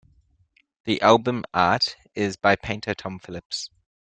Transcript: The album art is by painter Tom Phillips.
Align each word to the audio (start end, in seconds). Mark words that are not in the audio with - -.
The 0.85 0.99
album 1.03 1.45
art 1.53 1.95
is 2.15 2.35
by 2.35 2.55
painter 2.55 2.95
Tom 2.95 3.19
Phillips. 3.19 3.69